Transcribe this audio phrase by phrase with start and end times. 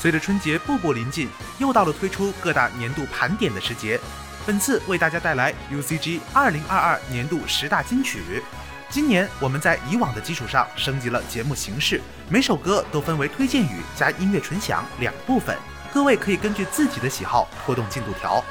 [0.00, 1.28] 随着春节步步临近，
[1.58, 4.00] 又到了推出各大年度盘点的时节。
[4.46, 8.42] 本次为大家带来 UCG 二零二二年度十大金曲。
[8.88, 12.00] 今年我们在以往的基础上升级了节目形式，
[12.30, 15.54] 每首歌都分为推荐语加音乐纯享两部分，
[15.92, 18.42] 各位可以根据自己的喜好拖动进度条。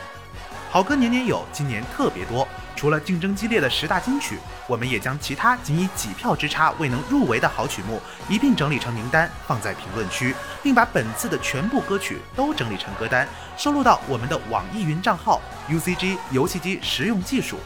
[0.70, 2.48] 好歌年年有，今年特别多。
[2.76, 4.38] 除了竞争激烈的十大金曲，
[4.70, 8.00] 我们也将其他仅以几票之差未能入围的好曲目
[8.30, 17.58] 一并整理成名单，放在评论区，并把本次的全部歌曲都整理成歌单，收录到我们的网易云账号 UCG 游戏机实用技术。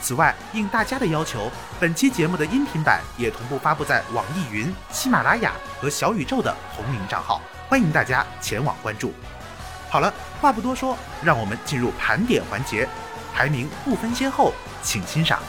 [0.00, 1.48] 此外，应大家的要求，
[1.78, 9.14] 本期节目的音频版也同步发布在网易云、喜马拉雅和小宇宙的同名账号，欢迎大家前往关注。
[9.88, 12.88] 好了，话不多说，让我们进入盘点环节。
[13.32, 15.40] 排名不分先后，请欣赏。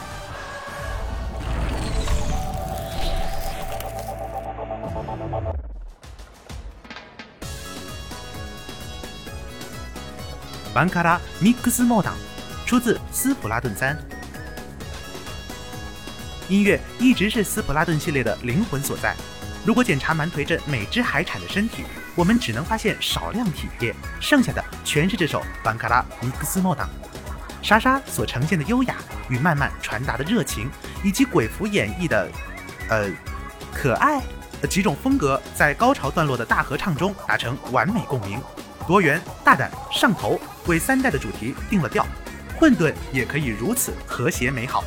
[10.80, 12.14] 玩卡拉 Mix 莫档
[12.64, 13.94] 出自斯普拉顿三。
[16.48, 19.14] 音乐一直是斯普拉顿系列的灵魂所在。
[19.62, 26.88] 如果检查蛮颓镇每只海产的身体，我们只能发现少量体液，剩下的全是这首玩卡拉 Mix 莫档。
[27.60, 28.94] 莎莎所呈现的优雅
[29.28, 30.70] 与慢慢传达的热情，
[31.04, 32.26] 以及鬼蝠演绎的，
[32.88, 33.10] 呃，
[33.74, 34.18] 可爱
[34.62, 38.40] 的几种风格，在高潮段落的大合唱中达成完美共鸣。
[38.86, 42.06] 多元、大胆、上头，为三代的主题定了调。
[42.58, 44.84] 混沌也可以如此和谐美好。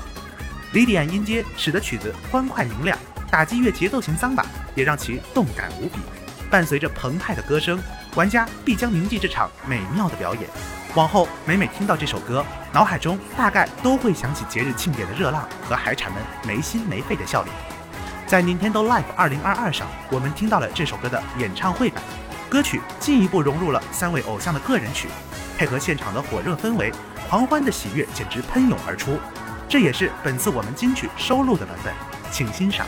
[0.73, 2.97] 李迪安音阶使得曲子欢快明亮，
[3.31, 5.99] 打击乐节奏型桑巴也让其动感无比。
[6.49, 7.81] 伴随着澎湃的歌声，
[8.15, 10.43] 玩家必将铭记这场美妙的表演。
[10.93, 17.55] 往后每每听到这首歌，脑海中大概都会想起节日庆典的热浪和海产们没心没肺的笑脸。
[18.27, 22.03] 在 Nintendo Live 2022上，我们听到了这首歌的演唱会版，
[22.53, 25.07] 歌曲进一步融入了三位偶像的个人曲，
[25.57, 26.93] 配合现场的火热氛围，
[27.27, 29.17] 狂欢的喜悦简直喷涌而出。
[29.67, 31.91] 这也是本次我们金曲收录的版本，
[32.31, 32.85] 请欣赏。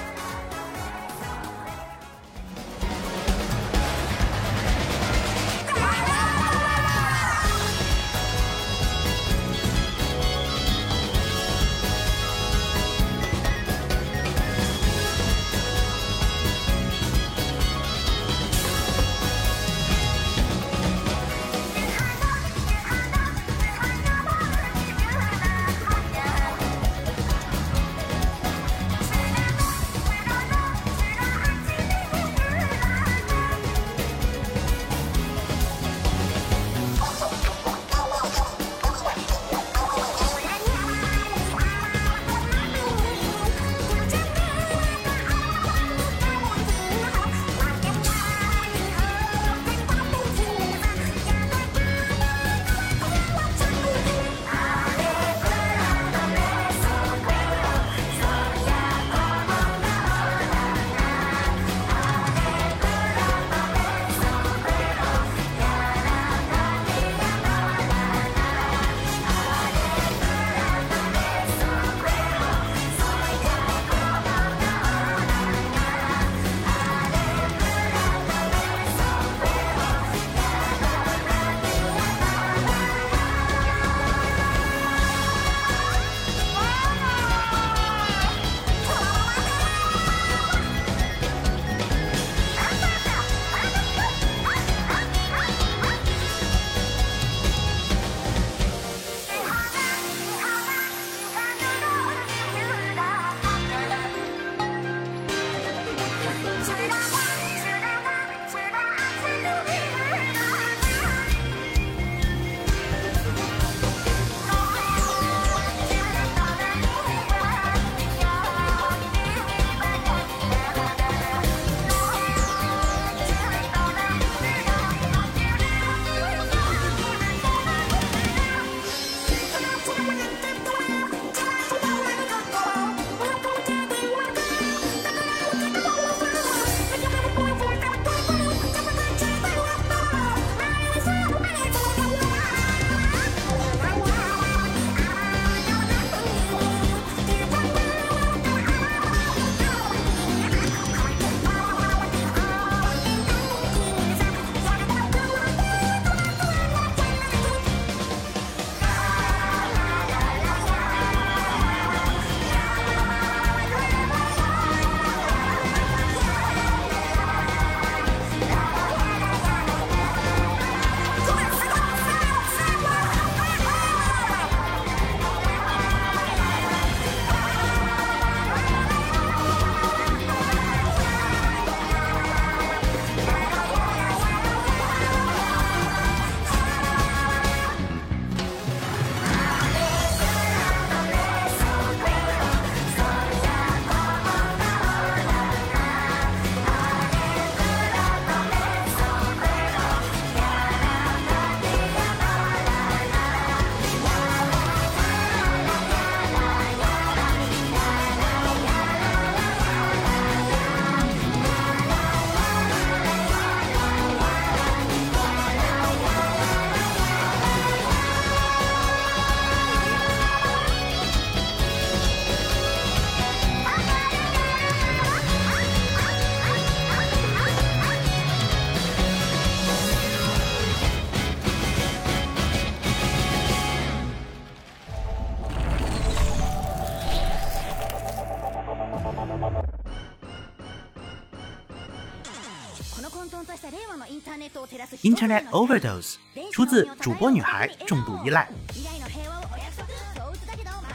[245.26, 246.18] Internet overdose
[246.52, 248.48] 出自主播女孩重度依赖。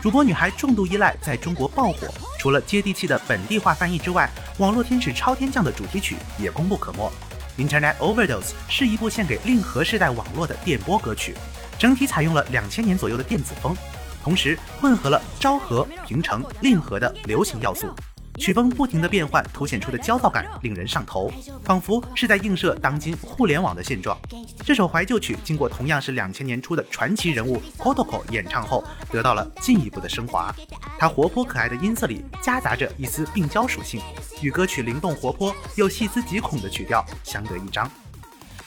[0.01, 2.07] 主播女孩重度依赖在中国爆火，
[2.39, 7.11] 除了接地气的本地化翻译之外，网络天使超天降的主题曲也功不可没。
[7.59, 11.35] Internet overdose 是一部献给令和时代网络的电波歌曲，
[11.77, 13.77] 整体采用了两千年左右的电子风，
[14.23, 17.93] 同时混合了昭和、平成、令和的流行要素。
[18.39, 21.31] 曲风不停的变换，凸显出的焦躁感令人上头，
[21.65, 24.19] 仿佛是在映射当今互联网的现状。
[24.65, 30.55] 这首怀旧曲经过同样是两千年初的传奇人物 Kotoko 演唱后，得到了进一步的升华。
[30.99, 34.01] 它活泼可爱的音色里夹杂着一丝病娇属性，
[34.41, 37.91] 与歌曲灵动活泼又细思极恐的曲调相得益彰。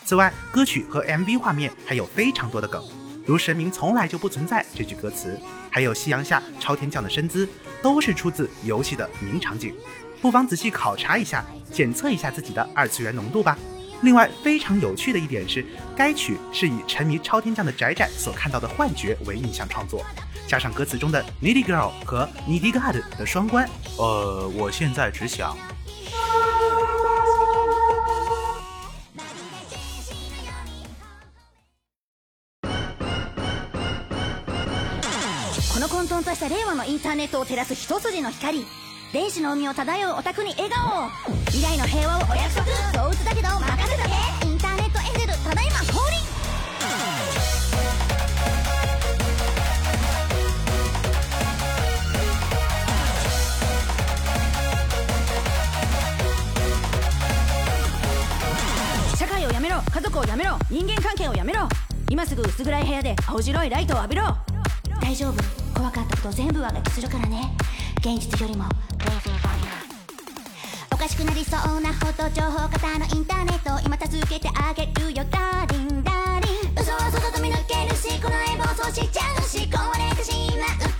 [0.05, 2.83] 此外，歌曲和 MV 画面还有非常多的梗。
[3.25, 5.39] 如神明从来就不存在这句歌词，
[5.73, 7.49] 还有夕阳下朝天将的身姿，
[7.81, 9.73] 都是出自游戏的名场景。
[10.21, 13.57] 不妨仔细考察一下，检测一下自己的二次元浓度吧。
[14.03, 15.65] 另外，非常有趣的一点是，
[15.97, 20.05] 该曲是以沉迷朝天将的宅宅所看到的幻觉为印象创作，
[20.47, 23.67] 加上歌词中的 Needy Girl 和 Needy God 的双关。
[23.97, 25.57] 呃，我现在只想。
[35.73, 38.63] この混沌とした令和のインターネットを照らす一筋の光。
[39.11, 41.09] 電子の海を漂うオタクに笑顔。
[41.47, 44.47] 未来の平和をお約束そう打つだけど任せとけ。
[44.47, 46.19] インターネットエンジェルただいま降臨。
[59.17, 59.81] 社会をやめろ。
[59.91, 60.59] 家族をやめろ。
[60.69, 61.67] 人間関係をやめろ。
[62.09, 64.37] 今すぐ薄暗い部屋で青白いライトを浴びろ。
[65.01, 65.62] 大丈夫。
[65.83, 67.51] 怖かったこと全部上書きするからね。
[67.97, 68.63] 現実よりも
[70.93, 75.25] おかしくなりそうなほど情報型のインターネット今助けてあげるよ。
[75.29, 76.81] ダーリンダーリン。
[76.81, 80.92] 嘘は外と見抜けるしこの絵暴走しちゃうし壊れてしまう。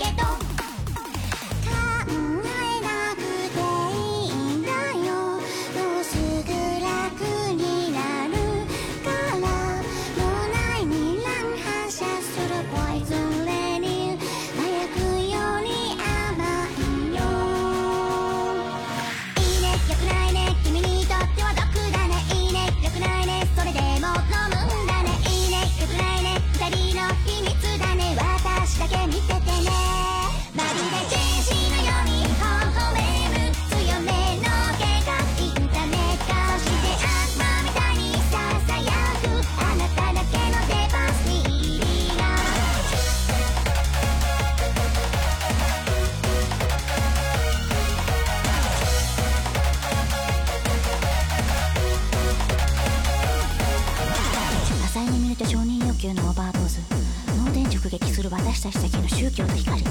[57.98, 59.84] した奇跡の宗教の光。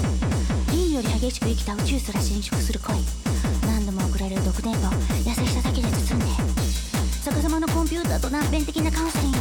[0.73, 2.97] 銀より激しく生きた宇宙すら侵食する恋。
[3.67, 4.93] 何度も送られる毒電波を
[5.25, 6.27] 優しさだけで包んで。
[7.25, 9.39] 逆さまのコンピューターと難弁的なカウンセリング。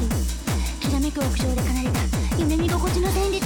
[0.80, 2.02] きらめく屋上で奏でた。
[2.38, 3.46] 夢見心地の旋律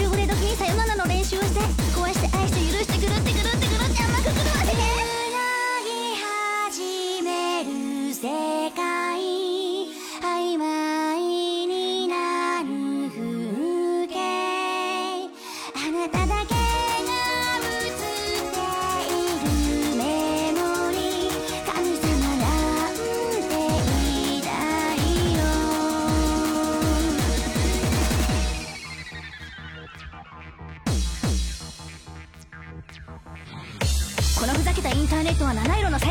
[0.00, 1.60] 夕暮れ時にさよならの練習をして。
[1.92, 5.00] 壊して愛して許して狂って狂って狂って甘く狂わせて
[7.64, 8.69] 愚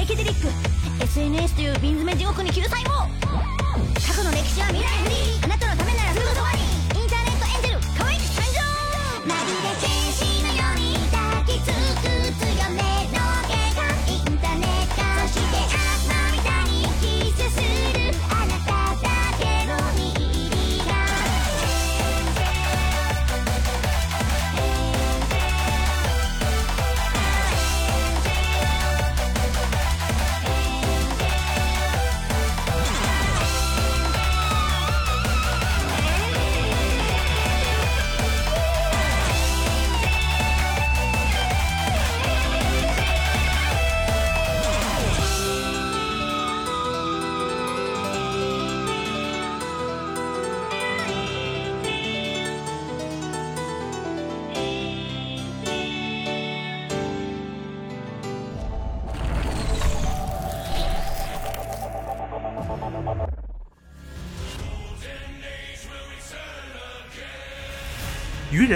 [0.09, 0.47] ケデリック。
[1.03, 3.18] SNS という瓶詰め地獄に救済を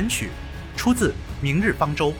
[0.07, 0.29] 曲》，
[0.77, 1.10] 出自
[1.41, 2.12] 《明日方舟》。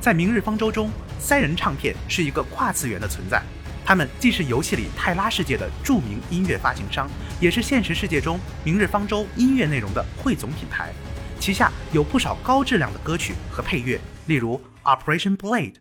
[0.00, 3.42] 在《明日方舟》中，三人唱片是一个跨次元的存在。
[3.84, 7.08] 他们既是游戏里泰拉世界的著名音乐发行商，
[7.40, 10.92] 也是现实世界中《明日方舟》音乐内容的汇总品牌。
[11.40, 14.60] 旗下有不少高质量的歌曲和配乐，例如
[14.96, 15.72] 《Operation Blade》。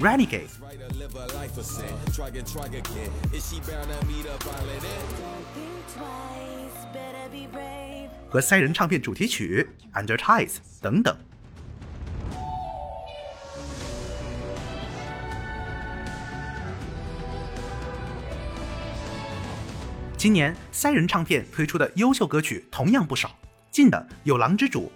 [0.00, 0.48] Renegade，
[8.28, 9.64] 和三人唱片主题曲
[9.96, 10.48] 《Under Ties》
[10.82, 11.16] 等等。
[20.16, 23.30] 今年三人唱片推出的优秀歌曲同样不少，
[23.70, 24.90] 近的有《狼之主》。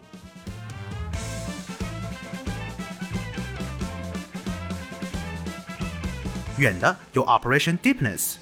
[6.59, 8.35] 远的有 Operation Deepness，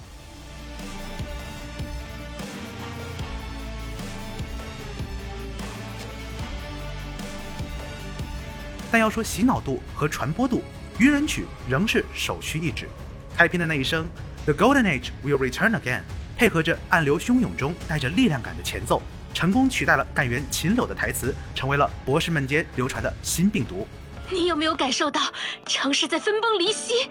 [8.91, 10.63] 但要说洗脑度和传播度，
[10.99, 12.89] 愚人曲仍是首屈一指。
[13.37, 14.09] 开篇的那一声
[14.47, 16.01] The Golden Age will return again，
[16.39, 19.03] 配合着暗流汹涌中带着力量感的前奏，
[19.35, 23.87] 成功取代了干员秦柳的台词，成为了博士们间流传的新病毒。
[24.31, 25.21] 你有没有感受到
[25.67, 27.11] 城市在分崩离析？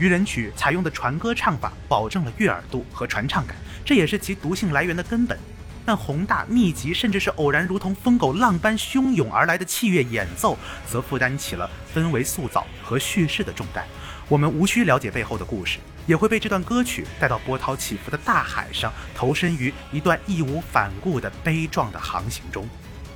[0.00, 3.54] 渔人曲采用的传歌唱法，保证了悦耳度和传唱感，
[3.84, 5.38] 这也是其毒性来源的根本。
[5.84, 13.84] 但宏大、密集，甚至是偶然如同疯狗浪般汹涌而来的器乐演奏，则负担起了氛围塑造和叙事的重担。
[14.26, 22.66] 我们无需了解背后的故事，也会被这段歌曲带到波涛起伏的大海上，投身于一段义无反顾的悲壮的航行中。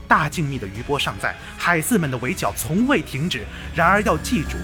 [0.07, 3.43] 大静谧的余波尚在，海肆们的围剿从未停止。
[3.75, 4.59] 然而要记住。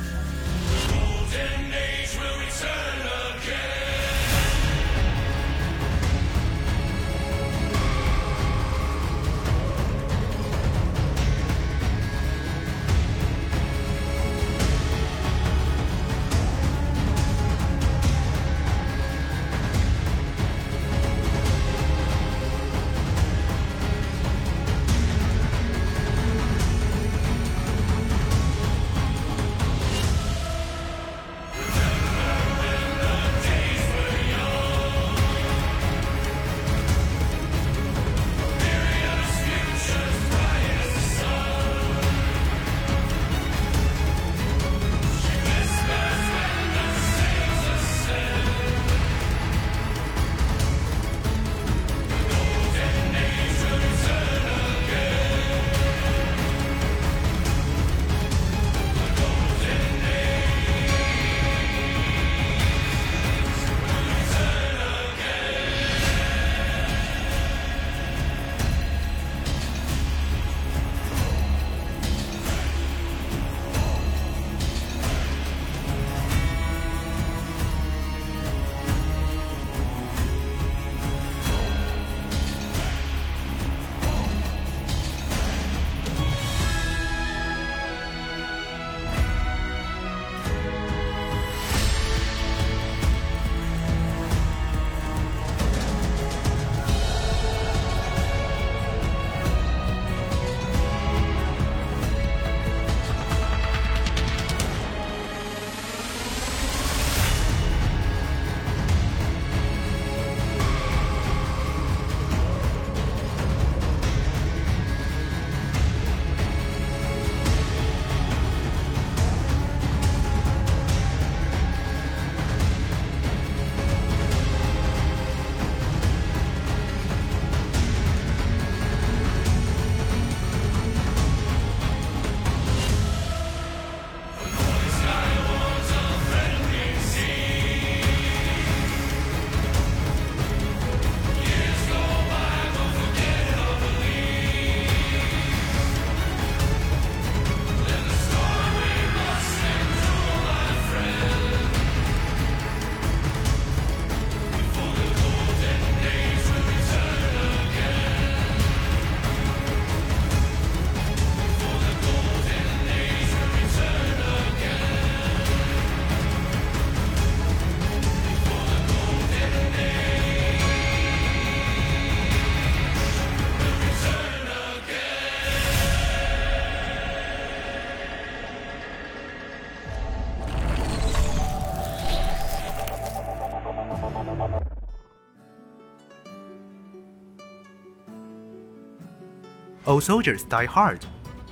[189.91, 191.01] All Soldiers Die Hard，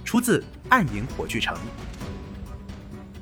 [0.05, 1.57] 出自《暗影火炬城》。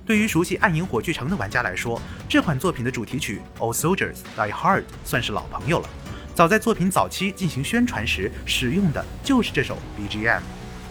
[0.04, 5.88] 对于熟悉《暗影火炬城》的玩家来说，这款作品的主题曲《All Soldiers Die Hard》算是老朋友了。
[6.34, 10.42] 早在作品早期进行宣传时，使用的就是这首 BGM。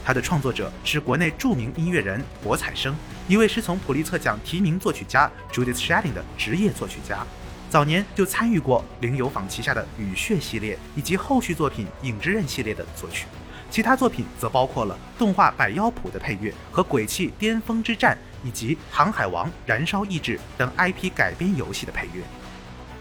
[0.03, 2.95] 它的创作者是国内著名音乐人博彩生，
[3.27, 7.23] 一位师从普利策奖提名作曲家 Judith Shedding 的职业作曲家。
[7.69, 13.27] 早年就参与过零游坊旗下的《雨血》系列以及后续作品《影之刃》系列的作曲。
[13.75, 18.17] 其他作品则包括了动画《百妖谱》的配乐和《鬼泣：巅峰之战》
[18.47, 22.23] 以及《航海王：燃烧意志》等 IP 改编游戏的配乐。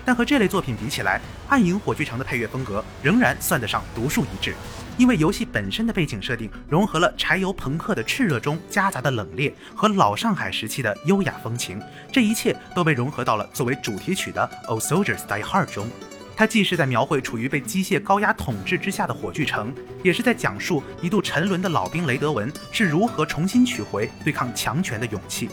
[0.04, 4.52] 但和这类作品比起来，《暗影火炬城》的配乐风格仍然算得上独树一帜，
[4.98, 15.88] 因为游戏本身的背景设定融合了柴油朋克的炽热中夹杂的冷冽和老上海时期的优雅风情，这一切都被融合到了作为主题曲的《Old Soldiers Die Hard》中。
[16.36, 25.48] 它既是在描绘处于被机械高压统治之下的火炬城，也是在讲述一度沉沦的老兵雷德文是如何重新取回对抗强权的勇气。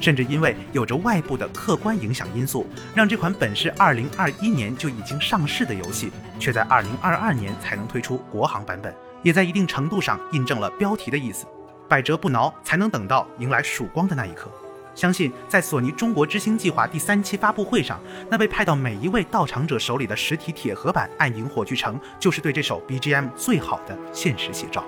[0.00, 8.94] 甚至因为有着外部的客观影响因素，让这款本是2021年就已经上市的游戏，却在2022年才能推出国行版本，
[9.24, 11.46] 也在一定程度上印证了标题的意思：
[11.88, 14.48] 百折不挠，才能等到迎来曙光的那一刻。
[14.98, 24.84] 相信在索尼中国之星计划第三期发布会上，那被派到每一位到场者手里的实体铁盒版《暗影火炬城》，就是对这首 BGM 最好的现实写照。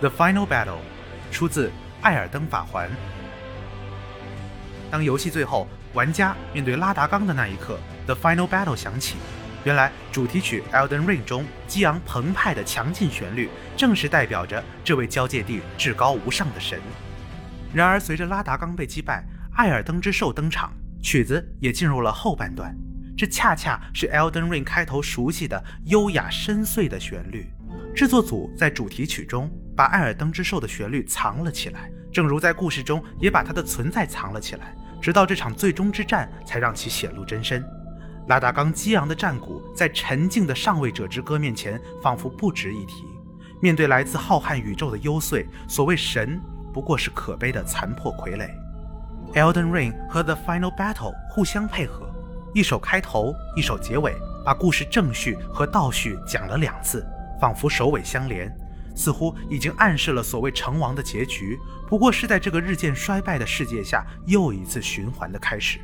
[0.00, 0.78] The Final Battle，
[1.32, 1.68] 出自
[2.02, 2.88] 《艾尔登法环》。
[4.92, 9.16] 当游戏最后玩家面对拉达冈的那一刻，The Final Battle 响起。
[9.64, 16.78] 原来主题曲《Elden Ring》中激昂澎湃的强劲旋律，正是代表着这位交界地至高无上的神。
[17.74, 22.72] 然而，随着拉达冈被击败，艾尔登之兽登场，曲子也进入了后半段。
[23.16, 27.50] 这恰恰是《Elden Ring》开头熟悉的优雅深邃的旋律。
[27.96, 37.64] 制作组在主题曲中把艾尔登之兽的旋律藏了起来，正如在故事中也把它的存在藏了起来，直到这场最终之战才让其显露真身。
[38.26, 43.04] 拉达冈激昂的战鼓在沉静的上位者之歌面前仿佛不值一提。
[43.62, 46.40] 面对来自浩瀚宇宙的幽邃，所谓神
[46.74, 48.50] 不过是可悲的残破傀儡。
[49.34, 52.12] 《Elden Ring》和《The Final Battle》互相配合，
[52.52, 54.12] 一首开头，一首结尾，
[54.44, 57.06] 把故事正序和倒叙讲了两次。
[57.40, 58.52] 仿佛首尾相连，
[58.98, 61.56] 似乎已经暗示了所谓成王的结局，
[61.86, 65.78] 不过是在这个日渐衰败的世界下又一次循环的开始。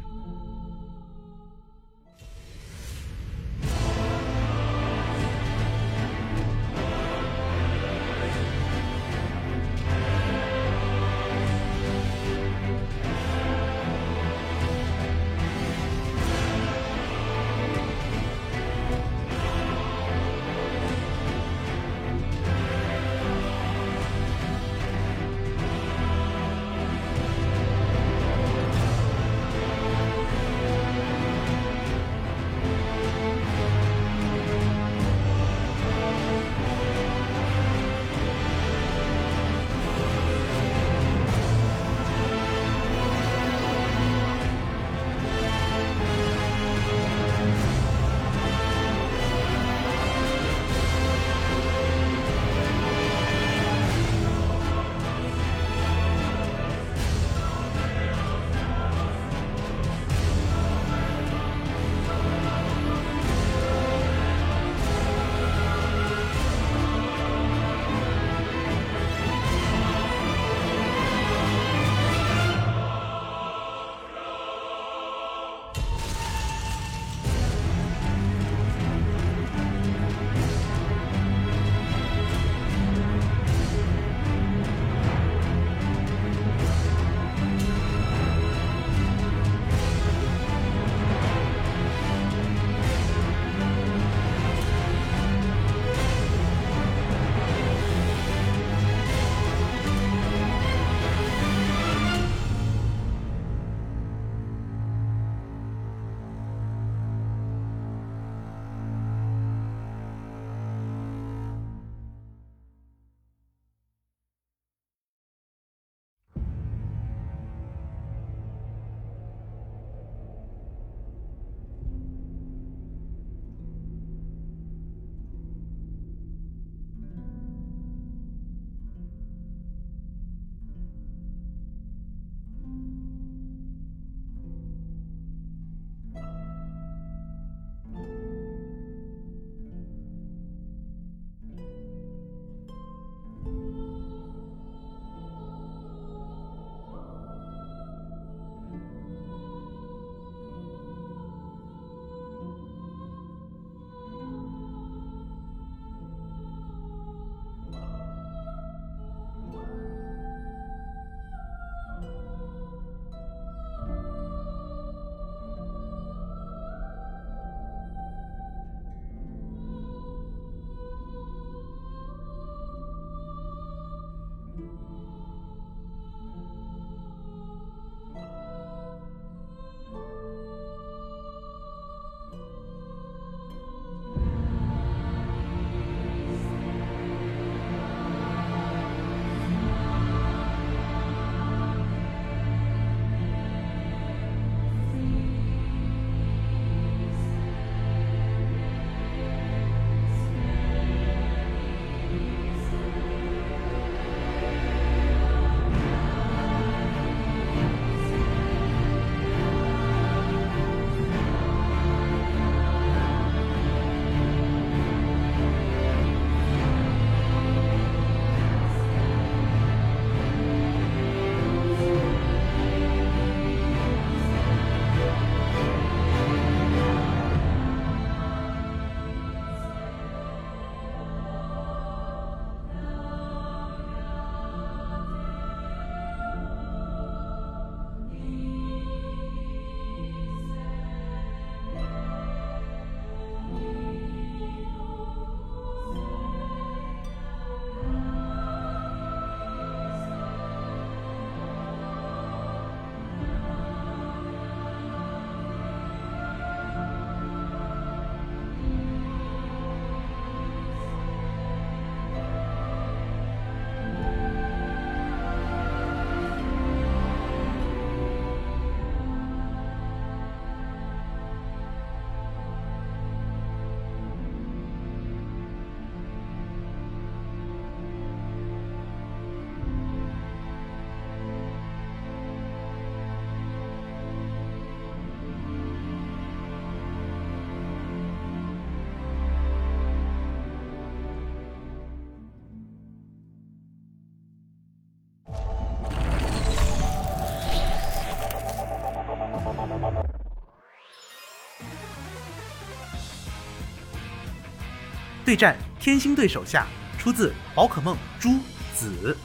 [305.25, 306.67] 对战天星队手下，
[306.99, 308.39] 出自宝可梦朱
[308.77, 309.17] 紫。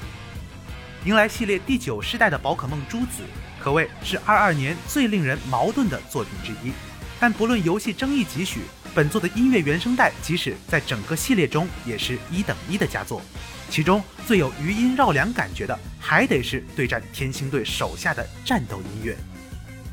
[1.03, 3.23] 迎来系列第九世代的宝可梦朱紫，
[3.59, 6.71] 可谓是二二年最令人矛盾的作品之一。
[7.19, 8.61] 但不论游戏争议几许，
[8.95, 13.21] 本作的音乐原声带即使在整个系列中也是一等一的佳作。
[13.69, 19.17] 其中最有余音绕梁感觉的，还得是对战天星队手下的战斗音乐。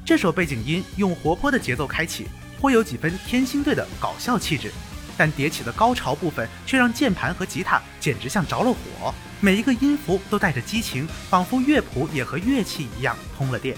[0.05, 2.29] 这首背景音用活泼的节奏开启，
[2.61, 4.71] 颇有几分天星队的搞笑气质。
[5.17, 13.77] 但迭起的高潮部分却让键盘和吉他简直像着了火，每一个音符都带着激情，仿佛乐谱也和乐器一样通了电。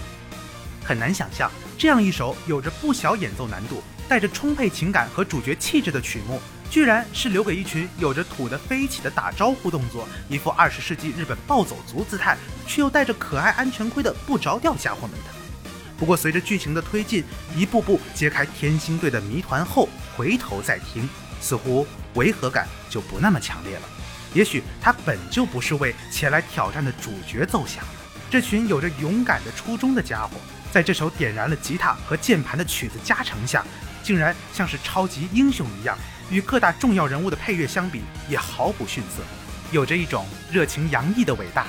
[0.83, 15.25] 很难想象，这样一首有着不小演奏难度、带着充沛情感和主角气质的曲目，居然是留给一群有着土的飞起的打招呼动作、一副二十世纪日本暴走族姿态，却又戴着可爱安全盔的不着调家伙们的。
[15.97, 17.23] 不过，随着剧情的推进，
[17.55, 21.07] 一步步揭开天星队的谜团后，回头再听。
[21.41, 23.81] 似乎违和感就不那么强烈了。
[24.33, 27.83] 也许他本就不是为前来挑战的主角奏响。
[28.29, 30.31] 这群有着勇敢的初衷的家伙，
[30.71, 33.65] 在这首点燃了吉他和键盘的曲子加成下，
[34.03, 35.97] 竟然像是超级英雄一样，
[36.29, 39.23] 与各大重要人物的配乐相比也毫不逊色，
[39.71, 41.65] 有着一种热情洋溢的伟大。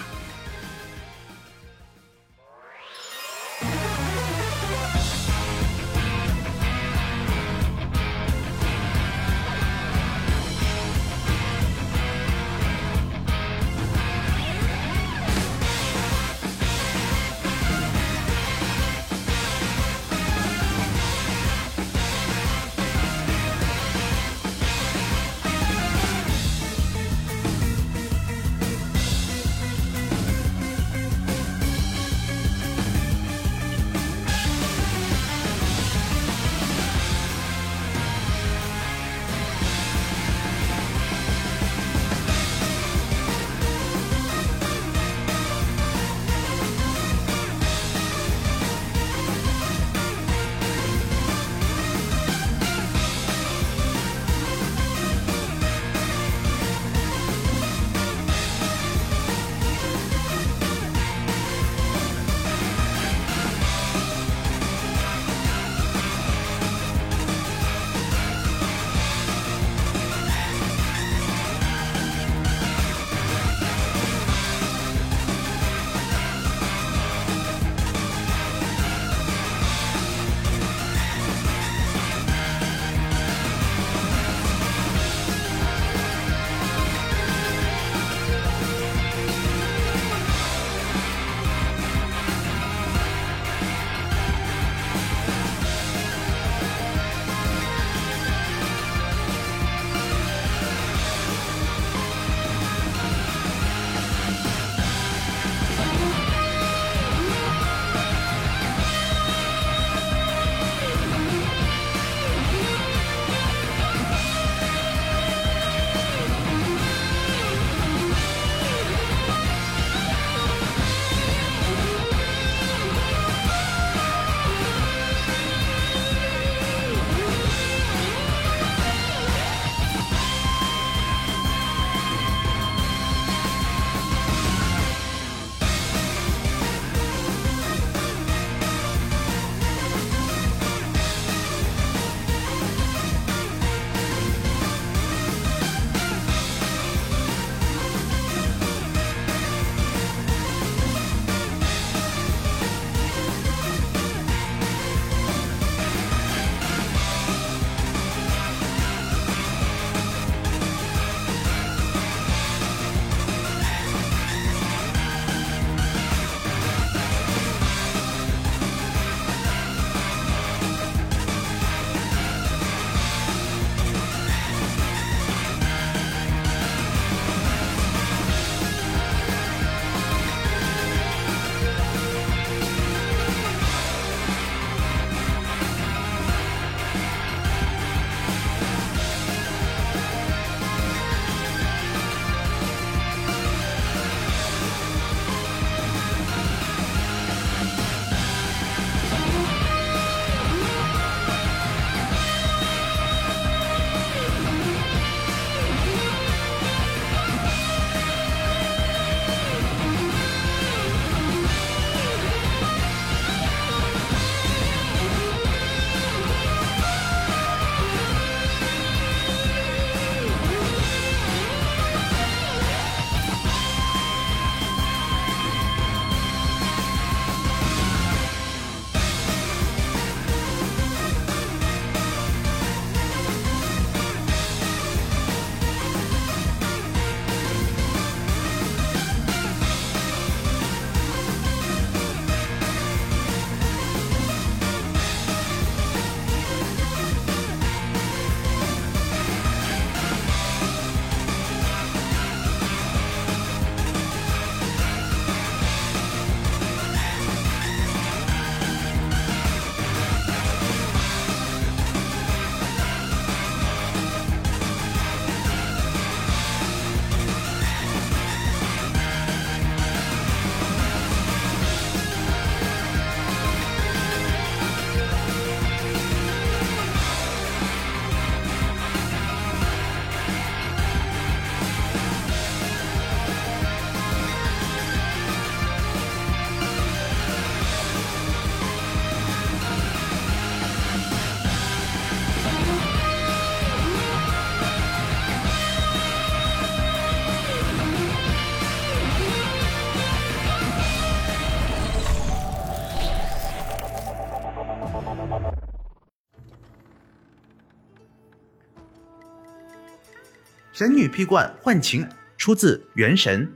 [310.81, 312.09] 神女劈冠幻情
[312.39, 313.47] 出自《原神》。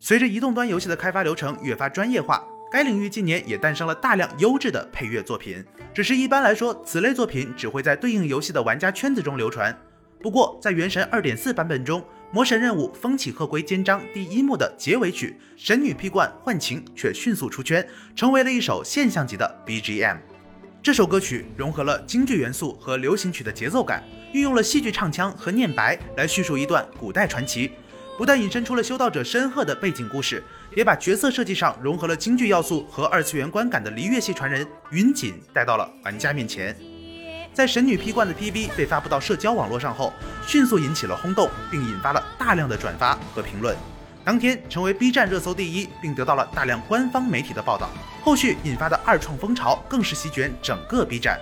[0.00, 5.64] 随着移动端游戏的开发流程越发专业化，该领域近年也诞生了大量优质的配乐作品。
[5.94, 9.72] 只是一般来说，此类作品只会在对应游戏的玩家圈子中流传。
[10.20, 12.00] 不过，在《原神》2.4版本中，
[12.32, 20.16] 《魔神任务：风起鹤归》肩章第一幕的结尾曲《神女劈冠幻情》却迅速出圈，成为了一首现象级的 BGM。
[20.86, 27.72] 这首歌曲融合了京剧元素和流行曲的节奏感，运用了戏剧唱腔和念白来叙述一段古代传奇，
[28.16, 30.40] 不但引申出了修道者深厚的背景故事，
[30.76, 36.76] 也把角色设计上融合了京剧要素和二次元观感的璃月系传人云锦带到了玩家面前。
[37.52, 40.12] 在神女劈冠的 PV 被发布到社交网络上后，
[40.46, 43.76] 迅速引起了轰动，并引发了大量的转发和评论。
[44.26, 47.88] 当天成为 B 站热搜第一，并得到了大量官方媒体的报道。
[48.24, 51.38] 后续引发的二创风潮更是席卷整个 B 站。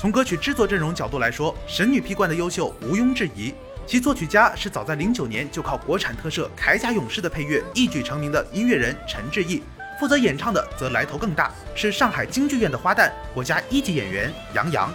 [0.00, 3.54] 从歌曲制作阵容角度来说，《神女劈冠》的优秀毋庸置疑。
[3.86, 9.62] 其作曲家是早在零九年就靠国产特摄《铠甲勇士》的配乐一举成名的音乐人陈志毅，
[10.00, 14.92] 负责演唱的则来头更大，是上海京剧院的花旦，国家一级演员杨洋。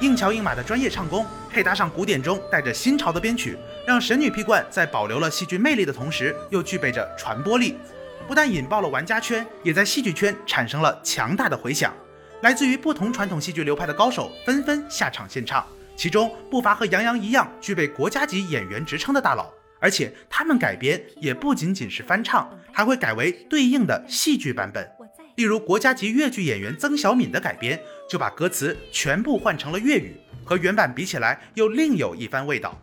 [0.00, 1.24] 硬桥硬马的专业唱功，
[1.56, 7.78] 配搭上古典中带着新潮的编曲，让《神女劈冠》在保留了戏剧魅力的同时，又具备着传播力。
[8.28, 11.94] 不但引爆了玩家圈，也在戏剧圈产生了强大的回响。
[12.42, 19.50] 来自于不同传统戏剧流派的高手纷纷下场献唱，其中不乏和杨洋一样具备国家级演员职称的大佬。
[19.80, 24.86] 而且他们改编也不仅仅是翻唱，还会改为对应的戏剧版本。
[25.36, 32.80] 例如国家级越剧演员曾小敏的改编，就把歌词全部换成了粤语，和原版比起来又另有一番味道。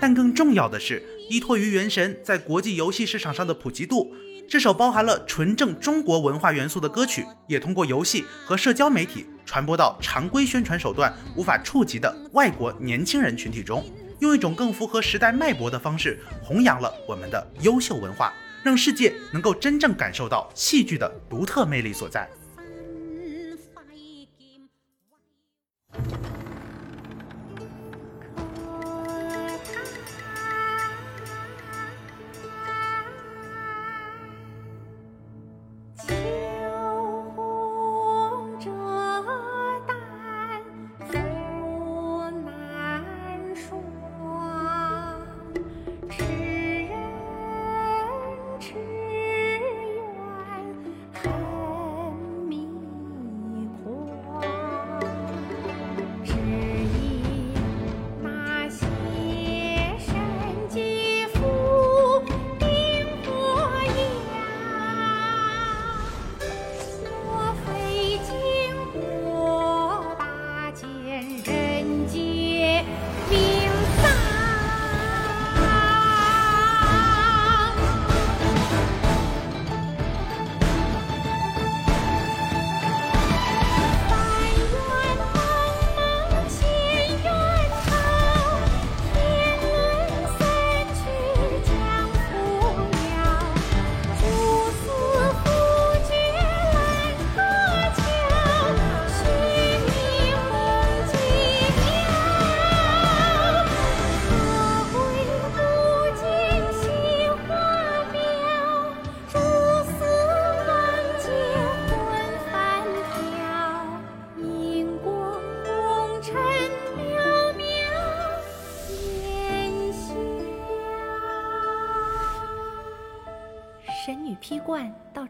[0.00, 4.12] 但更重要的是，依托于《原神》在国际游戏市场上的普及度。
[4.52, 13.82] 这首包含了纯正中国文化元素的歌曲，也通过游戏和社交媒体传播到常规宣传手段无法触及的外国年轻人群体中，
[14.18, 18.30] 用一种更符合时代脉搏的方式弘扬了我们的优秀文化，
[18.62, 22.28] 让世界能够真正感受到戏剧的独特魅力所在。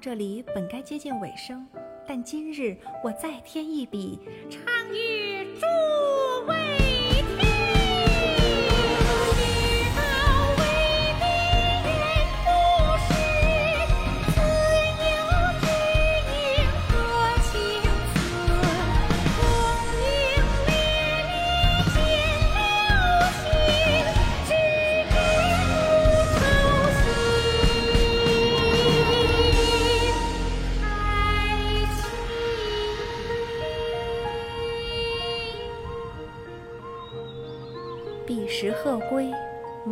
[0.02, 1.64] 这里本该接近尾声，
[2.08, 4.18] 但今日我再添一笔，
[4.50, 4.60] 唱
[4.92, 5.64] 与诸
[6.48, 6.81] 位。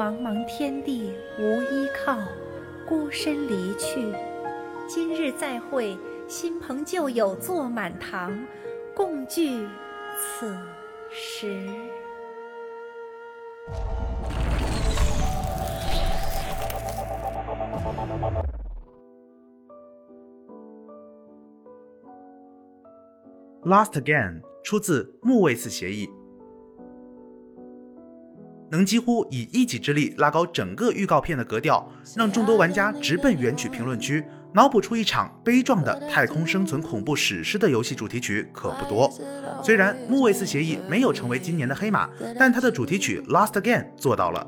[0.00, 2.16] 茫茫天地无依靠，
[2.88, 4.10] 孤身离去。
[4.88, 5.94] 今日再会，
[6.26, 8.32] 新朋旧友坐满堂，
[8.96, 9.68] 共聚
[10.16, 10.56] 此
[11.10, 11.68] 时。
[23.62, 26.06] Last again，出自《木卫四协议》，
[28.70, 39.10] 能几乎以一己之力拉高整个预告片的格调，让众多玩家直奔原曲评论区，脑补出一场悲壮的太空生存恐怖史诗的游戏主题曲可不多。
[39.62, 42.08] 虽然《木卫四协议》没有成为今年的黑马，
[42.38, 44.46] 但它的主题曲《Lost Again》做到了。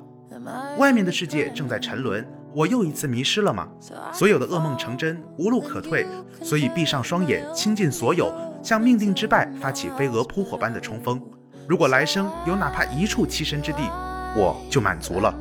[0.78, 2.26] 外面的世界正在沉沦。
[2.54, 3.66] 我又一次迷失了吗？
[4.12, 6.06] 所有的噩梦成真，无路可退，
[6.42, 8.30] 所以闭上双眼，倾尽所有，
[8.62, 11.18] 向命定之败发起飞蛾扑火般的冲锋。
[11.66, 13.88] 如果来生有哪怕一处栖身之地，
[14.36, 15.34] 我就满足了。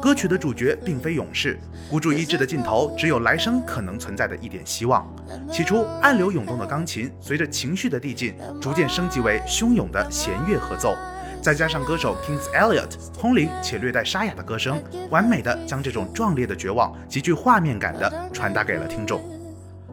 [0.00, 1.58] 歌曲的主角并非勇士，
[1.90, 5.06] 孤注一掷的尽头只有来生可能存在的一点希望。
[5.52, 10.94] 起初暗流涌动的钢琴，随着情绪的递进，逐渐升级为汹涌的弦乐合奏。
[11.42, 19.20] 再加上歌手 Kings Elliot 空灵且略带沙哑的歌声，完美的将这种壮烈的绝望极具画面感的传达给了听众。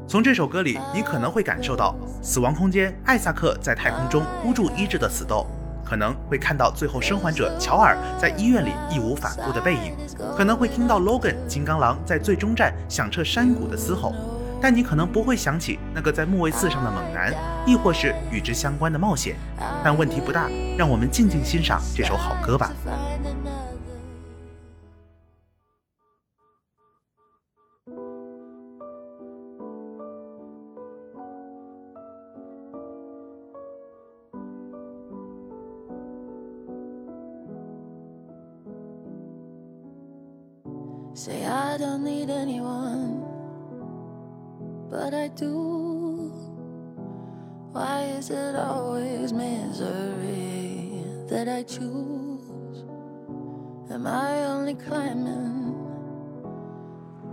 [0.07, 5.45] 从这首歌里，你可能会感受到死亡空间艾萨克在太空中孤注一掷的死斗，
[5.87, 9.95] 可能会看到最后生还者乔尔在医院里义无反顾的背影，
[10.35, 14.13] 可能会听到 Logan 金刚狼在最终战响彻山谷的嘶吼。
[14.61, 17.33] 但你可能不会想起那个在木卫四上的猛男，
[17.65, 19.35] 亦或是与之相关的冒险。
[19.81, 22.69] 但问题不大，让我们静静欣赏这首好歌吧。
[41.27, 43.25] Say I don't need anyone
[44.89, 46.31] but I do.
[47.73, 52.85] Why is it always misery that I choose?
[53.91, 55.75] Am I only climbing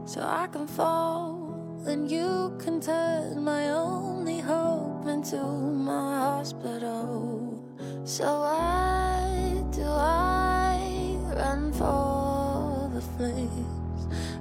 [0.06, 1.54] so I can fall?
[1.86, 7.62] And you can turn my only hope into my hospital.
[8.02, 13.73] So why do I run for the flames?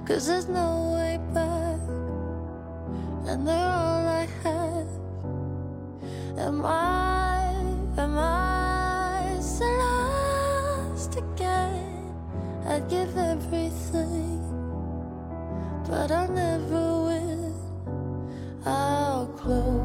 [0.06, 1.80] Cause there's no way back
[3.26, 4.88] and they're all I have.
[6.38, 7.54] Am I,
[7.96, 12.14] am I so lost again?
[12.66, 14.44] I'd give everything,
[15.88, 17.54] but I'll never win.
[18.66, 19.83] I'll close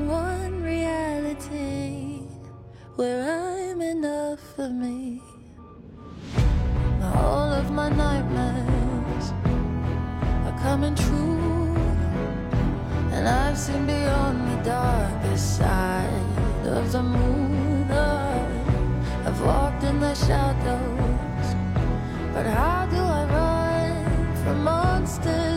[0.00, 2.22] one reality,
[2.96, 5.20] where I'm enough for me.
[7.02, 9.32] All of my nightmares
[10.46, 11.76] are coming true.
[13.12, 17.90] And I've seen beyond the darkest side of the moon.
[19.24, 21.48] I've walked in the shadows.
[22.34, 25.51] But how do I run from monsters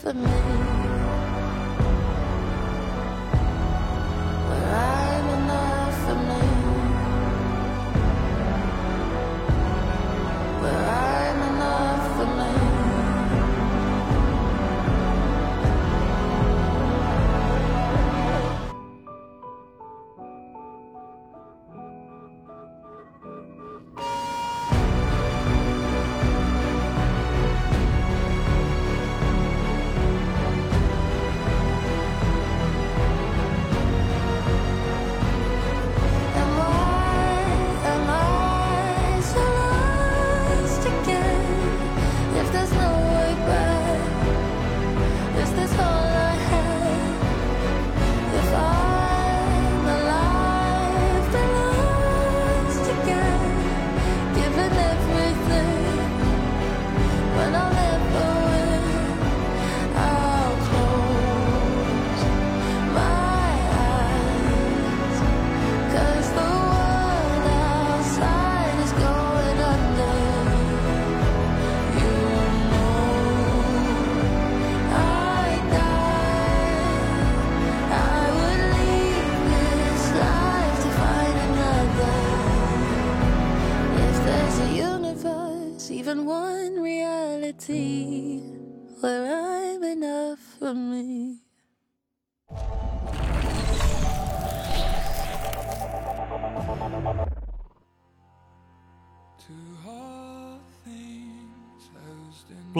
[0.00, 1.09] for me.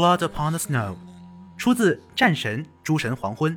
[0.01, 0.97] Blood Upon the Snow，
[1.59, 3.55] 出自《战神：诸神黄昏》。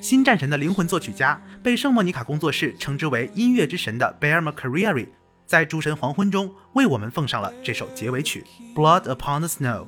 [0.00, 5.08] 新战神的灵魂作曲家被圣莫妮卡工作室称之为音乐之神的 Bear McCreary，
[5.44, 8.42] 在《诸神黄昏》中为我们奉上了这首结尾曲
[8.74, 9.84] 《Blood Upon the Snow》。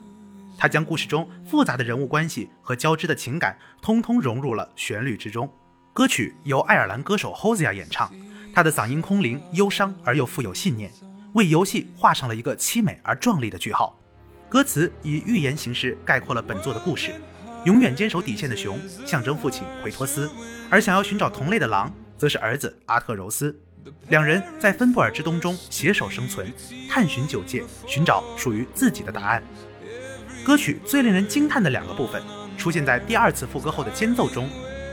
[0.59, 5.51] 他将故事中复杂的人物关系和交织的情感，通通融入了旋律之中。
[5.95, 8.13] 歌曲由爱尔兰歌手 Hosea 演唱，
[8.55, 10.93] 他的嗓音空灵、忧伤而又富有信念，
[11.33, 13.98] 为游戏画上了一个凄美而壮丽的句号。
[14.49, 17.13] 歌词以寓言形式概括了本作的故事。
[17.65, 20.31] 永远坚守底线的熊象征父亲奎托斯，
[20.71, 23.55] 而想要寻找同类的狼则是儿子阿特柔斯。
[24.09, 26.51] 两人在芬布尔之冬中携手生存，
[26.89, 29.43] 探寻九界，寻找属于自己的答案。
[30.45, 32.23] 歌曲最令人惊叹的两个部分
[32.57, 34.49] 出现在第二次副歌后的间奏中，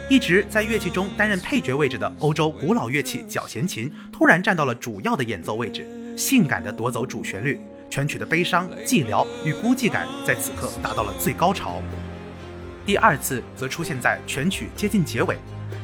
[0.09, 5.87] 一直在乐器中担任配角位置的欧洲古老乐器角弦琴突然站到了主要的演奏位置，
[6.17, 7.61] 性感地夺走主旋律。
[7.89, 11.81] 全曲的悲伤、寂寥与孤寂感在此刻达到了最高潮。
[12.85, 15.37] 第二次则出现在全曲接近结尾，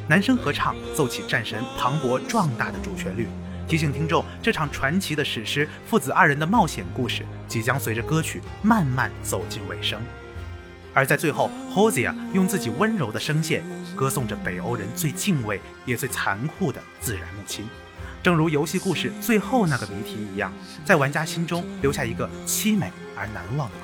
[0.08, 3.26] 男声合唱奏起战神磅礴壮大的主旋律，
[3.66, 10.00] 提醒听众这场传奇的史诗父子二人的冒险故事即将随着歌曲慢慢走进尾声。
[10.94, 13.64] 而在最后，Hosea 用自己温柔的声线
[13.96, 17.66] 歌颂着北欧人最敬畏也最残酷的自然母亲，
[18.22, 20.52] 正如游戏故事最后那个谜题一样，
[20.84, 23.74] 在玩家心中留下一个凄美而难忘的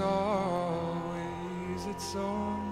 [0.00, 2.67] always its own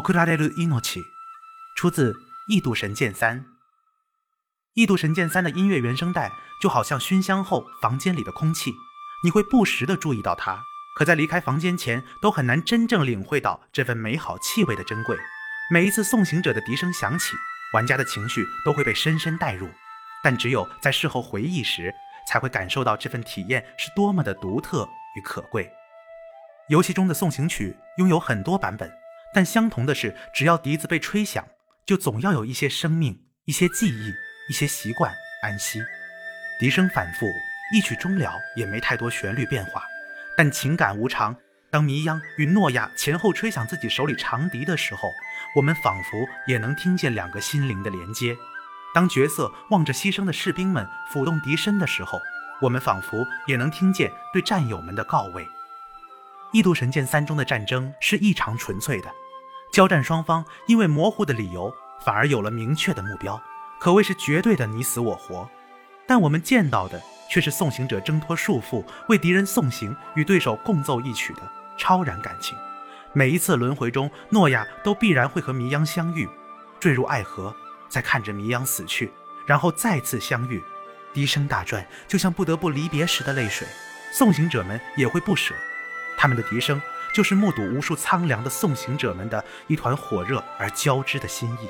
[0.00, 1.02] o k u r a r e r u inochi，
[1.76, 2.12] 出自
[2.48, 3.40] 《异度神剑三》。
[4.72, 6.32] 《异度神剑三》的音乐原声带
[6.62, 8.72] 就好像熏香后房间里的空气，
[9.22, 10.62] 你会不时地注意到它，
[10.96, 15.18] 可在离开房间前都很难真正领会到这份美好气味的珍贵。
[15.70, 17.36] 每一次送行者的笛声响起，
[17.74, 19.68] 玩家的情绪都会被深深带入，
[20.24, 21.94] 但只有在事后回忆时，
[22.26, 24.88] 才会感受到这份体验是多么的独特
[25.18, 25.70] 与可贵。
[26.68, 28.99] 游戏中的送行曲拥有很多版本。
[29.34, 31.46] 但相同的是，只要笛子被吹响，
[31.86, 34.12] 就总要有一些生命、一些记忆、
[34.48, 35.80] 一些习惯安息。
[36.58, 37.26] 笛声反复，
[37.74, 39.84] 一曲终了，也没太多旋律变化，
[40.36, 41.36] 但情感无常。
[41.70, 45.08] 当迷央与诺亚前后吹响自己手里长笛的时候，
[45.54, 48.36] 我们仿佛也能听见两个心灵的连接。
[48.92, 52.20] 当角色望着牺牲的士兵们抚动笛身的时候，
[52.60, 55.44] 我们仿佛也能听见对战友们的告慰。
[56.52, 59.08] 《异度神剑三》中的战争是异常纯粹的。
[59.70, 61.72] 交战双方因为模糊的理由，
[62.04, 63.40] 反而有了明确的目标，
[63.78, 65.48] 可谓是绝对的你死我活。
[66.08, 67.00] 但我们见到的
[67.30, 71.42] 却是送行者挣脱束缚，为敌人送行，与对手共奏一曲的
[71.78, 72.58] 超然感情。
[73.12, 76.28] 每一次轮回中，诺亚都必然会和迷央相遇，
[76.80, 77.54] 坠入爱河，
[77.88, 79.12] 再看着迷央死去，
[79.46, 80.60] 然后再次相遇，
[81.14, 83.68] 笛声大转，就像不得不离别时的泪水。
[84.12, 85.54] 送行者们也会不舍，
[86.18, 86.82] 他们的笛声。
[87.12, 91.68] 就是目睹无数苍凉的送行者们的一团火热而交织的心意。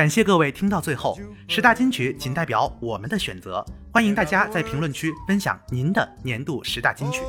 [0.00, 7.20] 感谢各位听到最后，十大金曲仅代表我们的选择，欢迎大家在评论区分享您的年度十大金曲。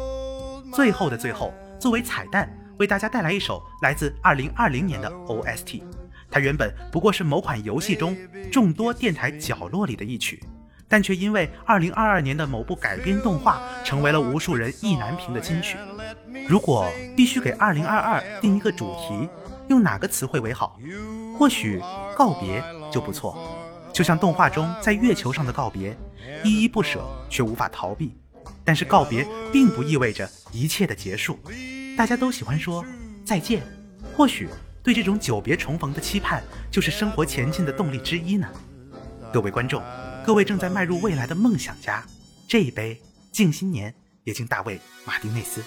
[0.72, 5.84] 最后的最后，作为彩蛋，为大家带来一首来自2020年的 OST。
[6.30, 8.16] 它原本不过是某款游戏中
[8.50, 10.42] 众多电台角落里的一曲，
[10.88, 15.76] 但却因为2022年的某部改编动画，成为了无数人意难平的金曲。
[16.48, 19.28] 如果必须给2022定一个主题，
[19.72, 20.78] 用哪个词汇为好？
[21.40, 21.82] 或许
[22.16, 22.62] 告别
[22.92, 23.38] 就不错，
[23.94, 25.98] 就像动画中在月球上的告别，
[26.44, 28.16] 依依不舍却无法逃避。
[28.64, 31.40] 但是告别并不意味着一切的结束，
[31.98, 32.86] 大家都喜欢说
[33.26, 33.64] 再见。
[34.16, 34.50] 或许
[34.84, 38.48] 对这种久别重逢的期盼，就是生活前进的动力之一呢。
[39.34, 39.82] 各位观众，
[40.26, 42.06] 各位正在迈入未来的梦想家，
[42.48, 43.02] 这一杯
[43.32, 43.94] 敬新年，
[44.26, 45.64] 也敬大卫·马丁内斯。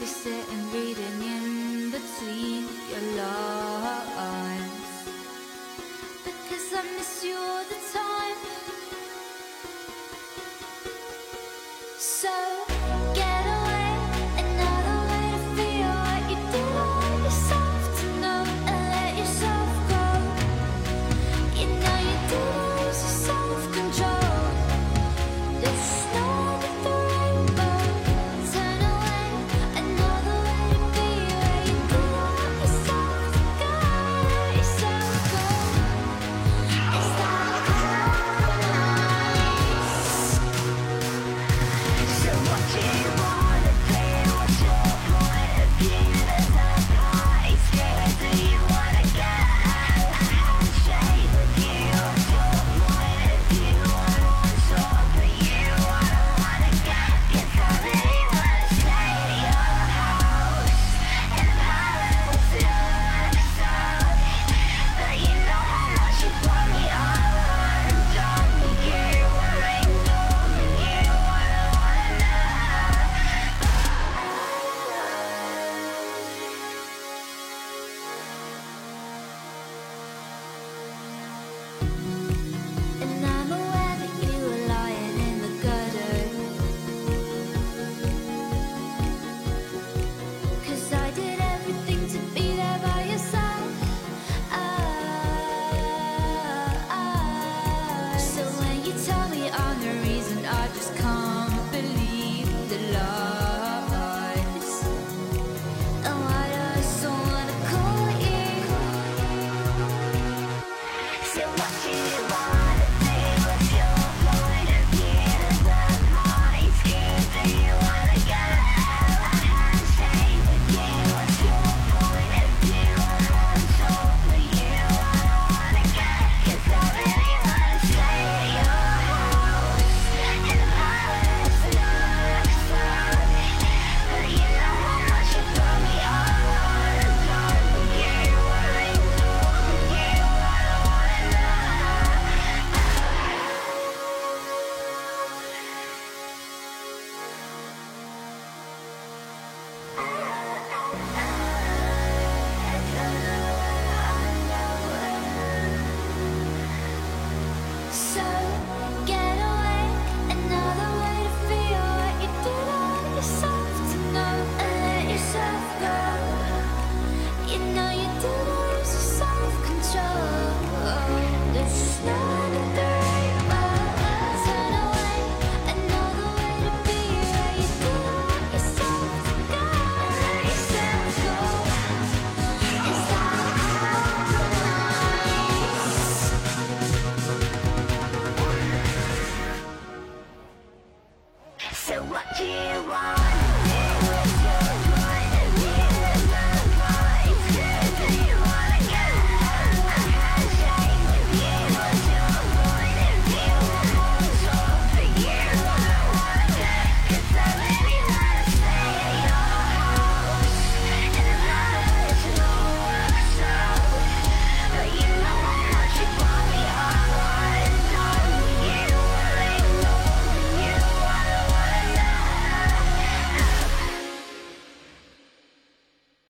[0.00, 3.59] Be sitting reading in between your love.